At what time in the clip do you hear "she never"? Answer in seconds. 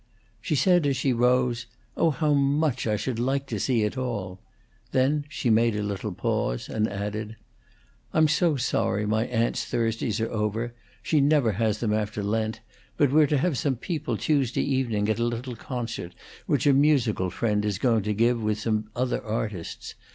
11.03-11.51